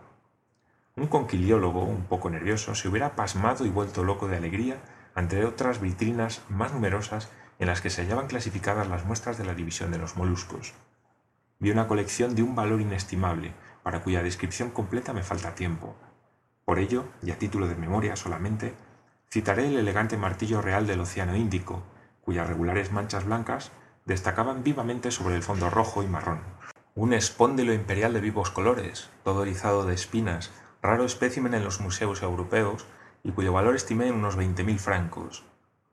Un 0.97 1.09
conquiliólogo, 1.09 1.83
un 1.83 2.04
poco 2.04 2.30
nervioso, 2.30 2.75
se 2.75 2.88
hubiera 2.88 3.14
pasmado 3.14 3.66
y 3.66 3.68
vuelto 3.68 4.04
loco 4.04 4.26
de 4.26 4.38
alegría 4.38 4.78
ante 5.18 5.44
otras 5.44 5.80
vitrinas 5.80 6.42
más 6.48 6.72
numerosas 6.72 7.28
en 7.58 7.66
las 7.66 7.80
que 7.80 7.90
se 7.90 8.02
hallaban 8.02 8.28
clasificadas 8.28 8.87
las 8.87 9.04
muestras 9.04 9.37
de 9.37 9.44
la 9.44 9.54
división 9.54 9.90
de 9.90 9.98
los 9.98 10.16
moluscos. 10.16 10.75
Vi 11.58 11.72
una 11.72 11.88
colección 11.88 12.37
de 12.37 12.44
un 12.44 12.54
valor 12.54 12.80
inestimable, 12.80 13.52
para 13.82 14.04
cuya 14.04 14.22
descripción 14.22 14.70
completa 14.70 15.12
me 15.12 15.25
falta 15.25 15.56
tiempo. 15.56 15.96
Por 16.64 16.78
ello, 16.78 17.04
y 17.20 17.32
a 17.32 17.38
título 17.38 17.66
de 17.66 17.75
memoria 17.75 18.14
solamente, 18.14 18.76
citaré 19.28 19.66
el 19.66 19.78
elegante 19.78 20.16
martillo 20.16 20.62
real 20.62 20.87
del 20.87 21.00
Océano 21.00 21.34
Índico, 21.34 21.82
cuyas 22.20 22.46
regulares 22.46 22.92
manchas 22.92 23.25
blancas 23.25 23.72
destacaban 24.04 24.62
vivamente 24.62 25.10
sobre 25.10 25.34
el 25.34 25.42
fondo 25.42 25.68
rojo 25.68 26.04
y 26.04 26.06
marrón. 26.06 26.42
Un 26.94 27.12
espóndilo 27.12 27.72
imperial 27.72 28.12
de 28.12 28.20
vivos 28.20 28.52
colores, 28.52 29.10
todo 29.25 29.42
erizado 29.42 29.84
de 29.84 29.94
espinas, 29.94 30.52
raro 30.80 31.04
espécimen 31.04 31.54
en 31.54 31.64
los 31.64 31.80
museos 31.80 32.22
europeos 32.22 32.87
y 33.28 33.32
cuyo 33.32 33.52
valor 33.52 33.76
estimé 33.76 34.08
en 34.08 34.14
unos 34.14 34.37
veinte 34.37 34.64
mil 34.64 34.78
francos. 34.78 35.44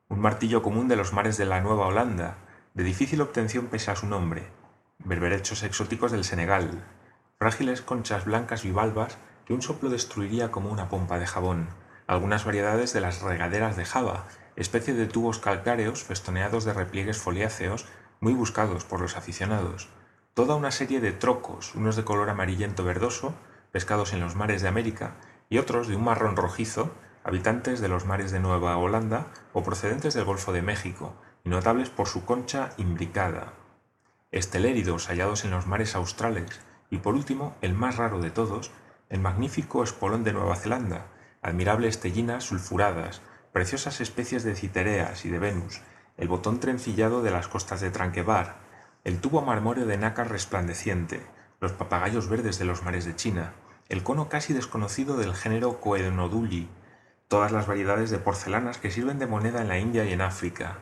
Un 0.08 0.22
martillo 0.22 0.63
común 0.63 0.88
de 0.88 0.96
los 0.96 1.12
mares 1.12 1.36
de 1.36 1.44
la 1.44 1.60
Nueva 1.60 1.86
Holanda, 1.86 2.38
de 2.74 2.86
difícil 2.86 3.20
obtención 3.20 3.68
pese 3.68 3.92
a 3.92 3.98
su 3.98 4.08
nombre, 4.08 4.48
berberechos 5.00 5.62
exóticos 5.63 6.13
del 6.13 6.24
Senegal, 6.24 6.86
frágiles 7.38 7.82
conchas 7.82 8.24
blancas 8.24 8.63
bivalvas 8.63 9.18
que 9.46 9.54
un 9.54 9.62
soplo 9.62 9.89
destruiría 9.89 10.50
como 10.50 10.72
una 10.72 10.88
pompa 10.88 11.20
de 11.20 11.27
jabón, 11.27 11.68
algunas 12.08 12.46
variedades 12.46 12.94
de 12.94 13.01
las 13.01 13.22
regaderas 13.22 13.75
de 13.75 13.84
Java, 13.84 14.27
especie 14.56 14.94
de 14.94 15.06
tubos 15.06 15.39
calcáreos 15.39 16.06
festoneados 16.06 16.63
de 16.63 16.72
repliegues 16.72 17.18
foliáceos 17.18 17.86
muy 18.22 18.32
buscados 18.32 18.86
por 18.86 19.01
los 19.01 19.18
aficionados, 19.18 19.89
toda 20.34 20.56
una 20.56 20.72
serie 20.72 21.01
de 21.01 21.12
trocos, 21.12 21.75
unos 21.75 21.98
de 21.98 22.06
color 22.06 22.30
amarillento 22.30 22.86
verdoso, 22.86 23.36
pescados 23.74 24.13
en 24.13 24.22
los 24.22 24.36
mares 24.38 24.62
de 24.62 24.70
América, 24.70 25.15
y 25.50 25.58
otros 25.58 25.89
de 25.89 25.98
un 25.98 26.06
marrón 26.06 26.38
rojizo, 26.38 26.92
habitantes 27.25 27.82
de 27.82 27.88
los 27.88 28.05
mares 28.05 28.32
de 28.32 28.39
Nueva 28.39 28.77
Holanda 28.77 29.27
o 29.51 29.63
procedentes 29.63 30.13
del 30.13 30.25
Golfo 30.25 30.53
de 30.53 30.62
México, 30.62 31.15
y 31.44 31.50
notables 31.50 31.89
por 31.89 32.08
su 32.08 32.24
concha 32.24 32.70
imbricada, 32.77 33.53
esteléridos 34.32 35.08
hallados 35.08 35.44
en 35.44 35.51
los 35.51 35.65
mares 35.65 35.96
australes 35.96 36.62
y 36.91 37.00
por 37.00 37.15
último, 37.15 37.55
el 37.62 37.74
más 37.74 37.98
raro 37.98 38.20
de 38.22 38.29
todos, 38.29 38.72
el 39.10 39.20
magnífico 39.20 39.84
espolón 39.84 40.24
de 40.24 40.34
Nueva 40.34 40.55
Zelanda, 40.55 41.08
admirables 41.41 42.00
tellinas 42.00 42.44
sulfuradas, 42.44 43.22
preciosas 43.51 44.01
especies 44.01 44.44
de 44.44 44.55
citereas 44.55 45.25
y 45.25 45.29
de 45.29 45.39
Venus, 45.39 45.82
el 46.17 46.27
botón 46.27 46.60
trencillado 46.60 47.24
de 47.24 47.32
las 47.32 47.48
costas 47.48 47.82
de 47.82 47.89
Tranquebar, 47.89 48.58
el 49.03 49.20
tubo 49.20 49.41
marmóreo 49.41 49.88
de 49.88 49.98
nácar 49.98 50.29
resplandeciente, 50.29 51.25
los 51.60 51.72
papagayos 51.72 52.29
verdes 52.29 52.60
de 52.60 52.65
los 52.65 52.84
mares 52.84 53.05
de 53.05 53.15
China, 53.15 53.53
el 53.89 54.03
cono 54.03 54.29
casi 54.29 54.53
desconocido 54.53 55.17
del 55.17 55.34
género 55.34 55.79
Coenoduli, 55.79 56.70
todas 57.27 57.51
las 57.51 57.67
variedades 57.67 58.12
de 58.12 58.20
porcelanas 58.20 58.77
que 58.77 58.91
sirven 58.91 59.20
de 59.20 59.27
moneda 59.27 59.62
en 59.62 59.67
la 59.67 59.79
India 59.79 60.05
y 60.05 60.13
en 60.13 60.22
África, 60.22 60.79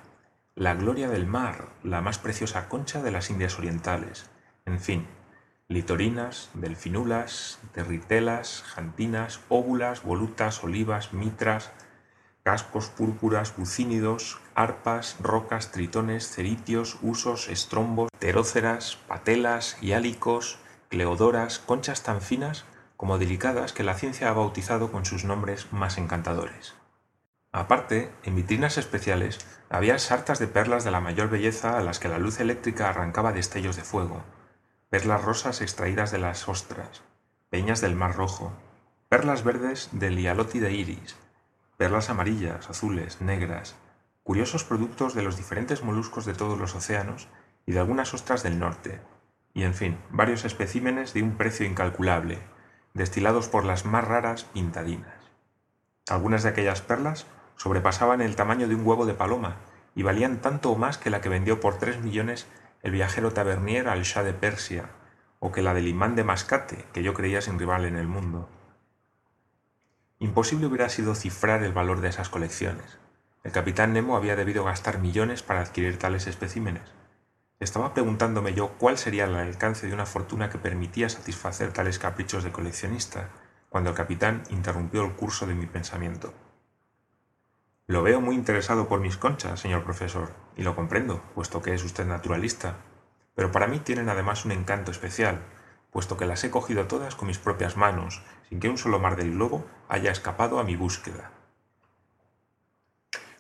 la 0.56 0.74
gloria 0.74 1.10
del 1.10 1.26
mar, 1.26 1.70
la 1.84 2.02
más 2.02 2.20
preciosa 2.20 2.68
concha 2.70 3.02
de 3.02 3.12
las 3.12 3.30
Indias 3.30 3.58
Orientales, 3.58 4.30
en 4.66 4.80
fin, 4.80 5.08
litorinas, 5.68 6.50
delfinulas, 6.54 7.60
territelas, 7.72 8.64
jantinas, 8.64 9.40
óvulas, 9.50 10.04
volutas, 10.04 10.64
olivas, 10.64 11.14
mitras, 11.14 11.72
cascos 12.44 12.90
púrpuras, 12.90 13.56
bucínidos, 13.56 14.40
arpas, 14.54 15.16
rocas, 15.22 15.72
tritones, 15.72 16.30
ceritios, 16.30 16.98
usos, 17.02 17.48
estrombos, 17.48 18.10
teróceras, 18.20 18.98
patelas, 19.08 19.78
hiálicos, 19.82 20.60
cleodoras, 20.90 21.60
conchas 21.60 22.04
tan 22.04 22.22
finas 22.22 22.66
como 22.98 23.18
delicadas 23.18 23.74
que 23.74 23.84
la 23.84 23.96
ciencia 23.96 24.30
ha 24.30 24.34
bautizado 24.34 24.92
con 24.92 25.06
sus 25.06 25.26
nombres 25.26 25.72
más 25.72 25.98
encantadores. 25.98 26.76
Aparte, 27.52 28.12
en 28.24 28.36
vitrinas 28.36 28.78
especiales 28.78 29.40
había 29.70 30.00
sartas 30.00 30.40
de 30.40 30.48
perlas 30.48 30.84
de 30.84 30.92
la 30.92 31.02
mayor 31.02 31.30
belleza 31.30 31.78
a 31.78 31.82
las 31.82 32.00
que 32.00 32.10
la 32.10 32.18
luz 32.18 32.40
eléctrica 32.40 32.90
arrancaba 32.90 33.32
destellos 33.32 33.76
de 33.76 33.84
fuego, 33.84 34.24
perlas 34.90 35.24
rosas 35.24 35.62
extraídas 35.62 36.12
de 36.12 36.18
las 36.18 36.48
ostras, 36.50 37.04
peñas 37.50 37.82
del 37.82 37.96
mar 37.96 38.16
rojo, 38.16 38.54
perlas 39.10 39.44
verdes 39.44 39.90
del 39.92 40.16
de 40.16 40.72
iris, 40.72 41.16
perlas 41.78 42.10
amarillas, 42.10 42.70
azules, 42.70 43.22
negras, 43.22 43.76
curiosos 44.24 44.64
productos 44.64 45.14
de 45.14 45.22
los 45.22 45.38
diferentes 45.38 45.84
moluscos 45.84 46.26
de 46.26 46.34
todos 46.34 46.58
los 46.58 46.74
océanos 46.74 47.28
y 47.66 47.74
de 47.74 47.80
algunas 47.80 48.14
ostras 48.14 48.42
del 48.42 48.58
norte, 48.58 49.02
y 49.54 49.64
en 49.64 49.76
fin, 49.76 50.00
varios 50.10 50.46
especímenes 50.46 51.14
de 51.14 51.22
un 51.22 51.38
precio 51.38 51.66
incalculable, 51.66 52.40
destilados 52.94 53.48
por 53.48 53.66
las 53.66 53.86
más 53.86 54.06
raras 54.06 54.44
pintadinas. 54.46 55.14
Algunas 56.10 56.44
de 56.44 56.50
aquellas 56.50 56.82
perlas 56.82 57.26
sobrepasaban 57.56 58.22
el 58.22 58.36
tamaño 58.36 58.68
de 58.68 58.76
un 58.76 58.86
huevo 58.86 59.06
de 59.06 59.14
paloma 59.14 59.58
y 59.96 60.04
valían 60.04 60.42
tanto 60.42 60.72
o 60.72 60.76
más 60.76 60.98
que 60.98 61.10
la 61.10 61.22
que 61.22 61.30
vendió 61.30 61.60
por 61.60 61.78
tres 61.78 62.02
millones 62.02 62.48
el 62.82 62.92
viajero 62.92 63.32
tabernier 63.32 63.88
al 63.88 64.04
Shah 64.04 64.24
de 64.24 64.34
Persia, 64.34 64.90
o 65.40 65.52
que 65.52 65.62
la 65.62 65.74
del 65.74 65.88
imán 65.88 66.16
de 66.16 66.24
Mascate, 66.24 66.86
que 66.94 67.04
yo 67.04 67.14
creía 67.14 67.42
sin 67.42 67.58
rival 67.60 67.86
en 67.86 67.96
el 67.96 68.08
mundo. 68.08 68.50
Imposible 70.20 70.68
hubiera 70.68 70.90
sido 70.90 71.16
cifrar 71.16 71.64
el 71.64 71.74
valor 71.74 72.02
de 72.02 72.10
esas 72.10 72.30
colecciones. 72.30 72.98
El 73.44 73.52
capitán 73.52 73.94
Nemo 73.94 74.16
había 74.16 74.36
debido 74.36 74.64
gastar 74.64 75.00
millones 75.00 75.44
para 75.44 75.62
adquirir 75.62 75.98
tales 75.98 76.28
especímenes. 76.28 76.84
Estaba 77.60 77.94
preguntándome 77.94 78.54
yo 78.54 78.70
cuál 78.78 78.98
sería 78.98 79.26
el 79.26 79.36
alcance 79.36 79.88
de 79.88 79.94
una 79.94 80.06
fortuna 80.06 80.50
que 80.50 80.58
permitía 80.58 81.10
satisfacer 81.10 81.72
tales 81.72 82.00
caprichos 82.00 82.44
de 82.44 82.52
coleccionista, 82.52 83.30
cuando 83.70 83.92
el 83.92 83.96
capitán 83.96 84.44
interrumpió 84.50 85.04
el 85.04 85.14
curso 85.14 85.48
de 85.48 85.56
mi 85.56 85.66
pensamiento. 85.66 86.34
Lo 87.88 88.02
veo 88.02 88.22
muy 88.22 88.36
interesado 88.36 88.88
por 88.88 89.00
mis 89.00 89.18
conchas, 89.18 89.60
señor 89.60 89.84
profesor, 89.84 90.32
y 90.56 90.64
lo 90.64 90.76
comprendo, 90.76 91.22
puesto 91.36 91.62
que 91.62 91.74
es 91.74 91.84
usted 91.84 92.06
naturalista. 92.06 92.78
Pero 93.36 93.52
para 93.52 93.68
mí 93.68 93.80
tienen 93.80 94.10
además 94.10 94.46
un 94.46 94.52
encanto 94.52 94.92
especial, 94.92 95.42
puesto 95.92 96.18
que 96.18 96.26
las 96.26 96.44
he 96.44 96.52
cogido 96.52 96.88
todas 96.88 97.16
con 97.16 97.28
mis 97.28 97.40
propias 97.40 97.78
manos, 97.78 98.22
sin 98.50 98.60
que 98.60 98.70
un 98.70 98.78
solo 98.78 99.00
mar 99.00 99.16
del 99.16 99.32
globo 99.32 99.66
haya 99.90 100.12
escapado 100.12 100.60
a 100.60 100.64
mi 100.64 100.76
búsqueda. 100.76 101.32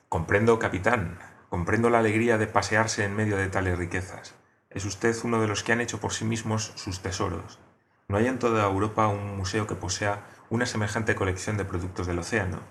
Comprendo, 0.09 0.59
capitán, 0.59 1.19
comprendo 1.53 1.91
la 1.91 1.99
alegría 1.99 2.39
de 2.39 2.47
pasearse 2.47 3.03
en 3.03 3.15
medio 3.15 3.37
de 3.37 3.47
tales 3.47 3.77
riquezas. 3.77 4.33
Es 4.71 4.85
usted 4.85 5.15
uno 5.23 5.39
de 5.39 5.47
los 5.47 5.61
que 5.61 5.71
han 5.71 5.81
hecho 5.81 5.99
por 5.99 6.11
sí 6.11 6.25
mismos 6.25 6.73
sus 6.73 7.03
tesoros. 7.03 7.59
No 8.07 8.17
hay 8.17 8.25
en 8.25 8.39
toda 8.39 8.65
Europa 8.65 9.07
un 9.07 9.37
museo 9.37 9.67
que 9.67 9.75
posea 9.75 10.25
una 10.49 10.65
semejante 10.65 11.13
colección 11.13 11.57
de 11.57 11.65
productos 11.65 12.07
del 12.07 12.17
océano, 12.17 12.61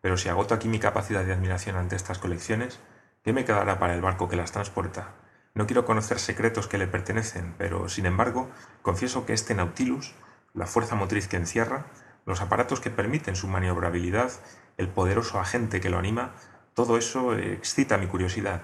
pero 0.00 0.16
si 0.16 0.28
agoto 0.28 0.54
aquí 0.54 0.66
mi 0.66 0.80
capacidad 0.80 1.24
de 1.24 1.34
admiración 1.34 1.76
ante 1.76 1.94
estas 1.94 2.18
colecciones, 2.18 2.80
¿Qué 3.22 3.32
me 3.32 3.44
quedará 3.44 3.78
para 3.78 3.94
el 3.94 4.00
barco 4.00 4.28
que 4.28 4.34
las 4.34 4.50
transporta? 4.50 5.14
No 5.54 5.68
quiero 5.68 5.84
conocer 5.84 6.18
secretos 6.18 6.66
que 6.66 6.78
le 6.78 6.88
pertenecen, 6.88 7.54
pero, 7.58 7.88
sin 7.88 8.06
embargo, 8.06 8.50
confieso 8.82 9.24
que 9.24 9.34
este 9.34 9.54
Nautilus, 9.54 10.16
la 10.52 10.66
fuerza 10.66 10.96
motriz 10.96 11.28
que 11.28 11.36
encierra, 11.36 11.86
los 12.24 12.40
aparatos 12.40 12.80
que 12.80 12.90
permiten 12.90 13.36
su 13.36 13.46
maniobrabilidad, 13.46 14.32
el 14.78 14.88
poderoso 14.88 15.38
agente 15.38 15.80
que 15.80 15.90
lo 15.90 15.98
anima, 15.98 16.34
todo 16.76 16.98
eso 16.98 17.32
excita 17.32 17.96
mi 17.96 18.06
curiosidad. 18.06 18.60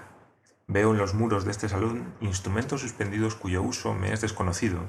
Veo 0.67 0.91
en 0.91 0.99
los 0.99 1.15
muros 1.15 1.45
de 1.45 1.51
este 1.51 1.67
salón 1.67 2.13
instrumentos 2.21 2.81
suspendidos 2.81 3.33
cuyo 3.33 3.63
uso 3.63 3.95
me 3.95 4.13
es 4.13 4.21
desconocido. 4.21 4.81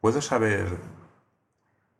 ¿Puedo 0.00 0.22
saber 0.22 0.78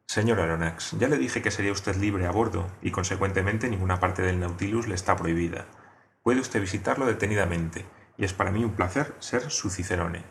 Señor 0.07 0.41
Aronnax, 0.41 0.93
ya 0.99 1.09
le 1.09 1.19
dije 1.19 1.43
que 1.43 1.51
sería 1.51 1.71
usted 1.71 1.97
libre 1.97 2.25
a 2.25 2.31
bordo 2.31 2.67
y 2.81 2.93
consecuentemente 2.93 3.69
ninguna 3.69 4.01
parte 4.01 4.23
del 4.23 4.41
Nautilus 4.41 4.89
le 4.89 4.95
está 4.95 5.17
prohibida. 5.17 5.67
Puede 6.23 6.41
usted 6.41 6.63
visitarlo 6.63 7.05
detenidamente 7.05 7.85
y 8.17 8.25
es 8.25 8.33
para 8.33 8.51
mí 8.51 8.65
un 8.65 8.73
placer 8.73 9.15
ser 9.19 9.51
su 9.51 9.69
cicerone. 9.69 10.25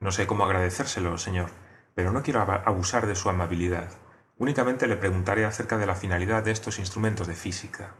No 0.00 0.12
sé 0.12 0.26
cómo 0.26 0.46
agradecérselo, 0.46 1.18
señor, 1.18 1.50
pero 1.94 2.10
no 2.10 2.22
quiero 2.22 2.40
abusar 2.40 3.06
de 3.06 3.16
su 3.16 3.28
amabilidad. 3.28 3.90
Únicamente 4.38 4.86
le 4.86 4.96
preguntaré 4.96 5.44
acerca 5.44 5.76
de 5.76 5.84
la 5.84 5.94
finalidad 5.94 6.42
de 6.42 6.52
estos 6.52 6.78
instrumentos 6.78 7.26
de 7.26 7.34
física. 7.34 7.92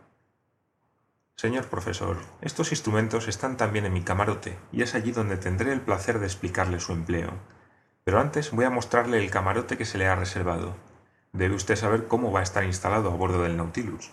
Señor 1.37 1.67
profesor, 1.67 2.19
estos 2.41 2.71
instrumentos 2.71 3.27
están 3.27 3.57
también 3.57 3.85
en 3.85 3.93
mi 3.93 4.03
camarote 4.03 4.59
y 4.71 4.83
es 4.83 4.95
allí 4.95 5.11
donde 5.11 5.37
tendré 5.37 5.73
el 5.73 5.81
placer 5.81 6.19
de 6.19 6.27
explicarle 6.27 6.79
su 6.79 6.93
empleo. 6.93 7.33
Pero 8.05 8.21
antes 8.21 8.51
voy 8.53 8.65
a 8.65 8.71
mostrarle 8.71 9.19
el 9.19 9.31
camarote 9.31 9.77
que 9.77 9.85
se 9.85 9.99
le 9.99 10.07
ha 10.07 10.15
reservado. 10.15 10.77
Debe 11.33 11.55
usted 11.55 11.77
saber 11.77 12.07
cómo 12.07 12.31
va 12.31 12.41
a 12.41 12.45
estar 12.45 12.65
instalado 12.65 13.11
a 13.11 13.17
bordo 13.17 13.43
del 13.43 13.57
Nautilus. 13.57 14.11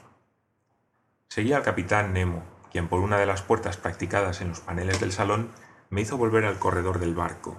Seguí 1.28 1.54
al 1.54 1.64
capitán 1.64 2.14
Nemo, 2.14 2.44
quien 2.72 2.88
por 2.88 3.02
una 3.02 3.18
de 3.18 3.26
las 3.26 3.42
puertas 3.42 3.78
practicadas 3.78 4.42
en 4.42 4.50
los 4.50 4.62
paneles 4.62 5.00
del 5.00 5.12
salón 5.12 5.52
me 5.90 6.02
hizo 6.02 6.18
volver 6.18 6.46
al 6.46 6.60
corredor 6.60 7.00
del 7.00 7.16
barco. 7.16 7.58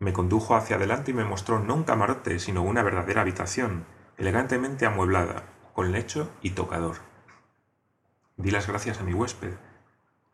Me 0.00 0.12
condujo 0.12 0.54
hacia 0.54 0.76
adelante 0.76 1.10
y 1.10 1.14
me 1.14 1.24
mostró 1.24 1.58
no 1.58 1.74
un 1.74 1.84
camarote, 1.84 2.38
sino 2.38 2.62
una 2.62 2.82
verdadera 2.82 3.22
habitación, 3.22 3.84
elegantemente 4.16 4.86
amueblada, 4.86 5.44
con 5.72 5.92
lecho 5.92 6.30
y 6.40 6.50
tocador. 6.50 7.07
Di 8.38 8.50
las 8.50 8.66
gracias 8.66 9.00
a 9.00 9.04
mi 9.04 9.12
huésped. 9.12 9.52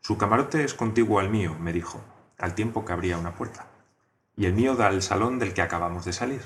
Su 0.00 0.16
camarote 0.16 0.62
es 0.62 0.74
contiguo 0.74 1.18
al 1.18 1.30
mío, 1.30 1.56
me 1.58 1.72
dijo, 1.72 2.00
al 2.38 2.54
tiempo 2.54 2.84
que 2.84 2.92
abría 2.92 3.18
una 3.18 3.34
puerta 3.34 3.66
y 4.36 4.46
el 4.46 4.52
mío 4.52 4.74
da 4.74 4.88
al 4.88 5.02
salón 5.02 5.38
del 5.38 5.54
que 5.54 5.62
acabamos 5.62 6.04
de 6.04 6.12
salir. 6.12 6.42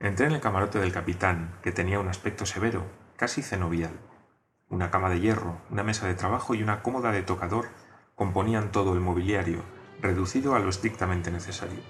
Entré 0.00 0.26
en 0.26 0.32
el 0.32 0.40
camarote 0.40 0.78
del 0.78 0.92
capitán, 0.92 1.54
que 1.62 1.72
tenía 1.72 2.00
un 2.00 2.08
aspecto 2.08 2.46
severo, 2.46 2.84
casi 3.16 3.42
cenobial. 3.42 3.92
Una 4.68 4.90
cama 4.90 5.10
de 5.10 5.20
hierro, 5.20 5.60
una 5.70 5.82
mesa 5.82 6.06
de 6.06 6.14
trabajo 6.14 6.54
y 6.54 6.62
una 6.62 6.82
cómoda 6.82 7.12
de 7.12 7.22
tocador 7.22 7.68
componían 8.14 8.72
todo 8.72 8.94
el 8.94 9.00
mobiliario, 9.00 9.62
reducido 10.00 10.54
a 10.54 10.58
lo 10.58 10.68
estrictamente 10.68 11.30
necesario. 11.30 11.80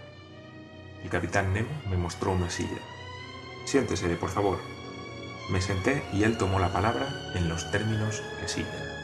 El 1.03 1.11
capitán 1.11 1.53
Nemo 1.53 1.71
me 1.89 1.97
mostró 1.97 2.33
una 2.33 2.51
silla. 2.51 2.79
Siéntese, 3.65 4.09
por 4.17 4.31
favor. 4.31 4.59
Me 5.49 5.61
senté 5.61 6.03
y 6.13 6.25
él 6.25 6.37
tomó 6.37 6.59
la 6.59 6.73
palabra 6.73 7.07
en 7.35 7.49
los 7.49 7.71
términos 7.71 8.23
que 8.41 8.49
siguen. 8.49 8.96